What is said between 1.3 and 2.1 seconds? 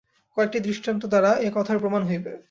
এ কথার প্রমাণ